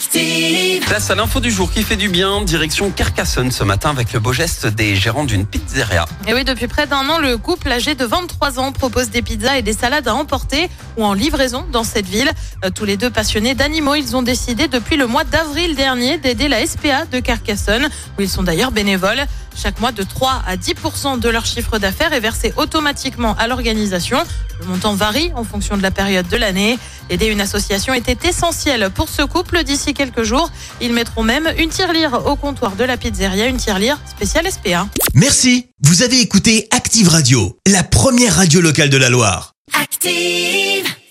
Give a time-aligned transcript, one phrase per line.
[0.00, 0.82] Active.
[0.86, 4.18] Place à l'info du jour qui fait du bien, direction Carcassonne ce matin avec le
[4.18, 6.06] beau geste des gérants d'une pizzeria.
[6.26, 9.58] Et oui, depuis près d'un an, le couple âgé de 23 ans propose des pizzas
[9.58, 12.30] et des salades à emporter ou en livraison dans cette ville.
[12.64, 16.48] Euh, Tous les deux passionnés d'animaux, ils ont décidé depuis le mois d'avril dernier d'aider
[16.48, 17.86] la SPA de Carcassonne,
[18.18, 19.26] où ils sont d'ailleurs bénévoles.
[19.54, 24.18] Chaque mois, de 3 à 10% de leur chiffre d'affaires est versé automatiquement à l'organisation.
[24.60, 26.78] Le montant varie en fonction de la période de l'année.
[27.10, 29.64] Aider une association était essentiel pour ce couple.
[29.90, 30.48] D'ici quelques jours,
[30.80, 34.86] ils mettront même une tirelire au comptoir de la pizzeria, une tirelire spéciale SPA.
[35.14, 39.54] Merci, vous avez écouté Active Radio, la première radio locale de la Loire.
[39.74, 40.99] Active.